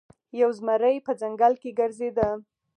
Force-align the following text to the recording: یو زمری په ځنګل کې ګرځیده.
یو 0.41 0.49
زمری 0.59 0.97
په 1.05 1.11
ځنګل 1.21 1.53
کې 1.61 1.69
ګرځیده. 1.79 2.29